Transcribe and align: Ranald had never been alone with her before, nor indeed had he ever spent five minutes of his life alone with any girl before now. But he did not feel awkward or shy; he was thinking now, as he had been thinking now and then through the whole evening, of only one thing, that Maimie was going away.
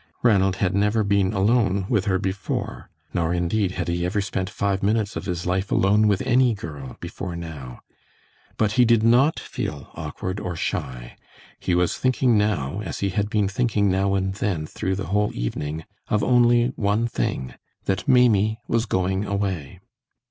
Ranald 0.23 0.55
had 0.55 0.73
never 0.73 1.03
been 1.03 1.31
alone 1.31 1.85
with 1.87 2.05
her 2.05 2.17
before, 2.17 2.89
nor 3.13 3.35
indeed 3.35 3.73
had 3.73 3.87
he 3.87 4.03
ever 4.03 4.19
spent 4.19 4.49
five 4.49 4.81
minutes 4.81 5.15
of 5.15 5.25
his 5.27 5.45
life 5.45 5.71
alone 5.71 6.07
with 6.07 6.23
any 6.23 6.55
girl 6.55 6.97
before 6.99 7.35
now. 7.35 7.81
But 8.57 8.71
he 8.71 8.83
did 8.83 9.03
not 9.03 9.39
feel 9.39 9.91
awkward 9.93 10.39
or 10.39 10.55
shy; 10.55 11.17
he 11.59 11.75
was 11.75 11.99
thinking 11.99 12.35
now, 12.35 12.81
as 12.83 13.01
he 13.01 13.09
had 13.09 13.29
been 13.29 13.47
thinking 13.47 13.91
now 13.91 14.15
and 14.15 14.33
then 14.33 14.65
through 14.65 14.95
the 14.95 15.05
whole 15.13 15.29
evening, 15.35 15.85
of 16.07 16.23
only 16.23 16.69
one 16.75 17.05
thing, 17.05 17.53
that 17.85 18.07
Maimie 18.07 18.59
was 18.67 18.87
going 18.87 19.25
away. 19.27 19.81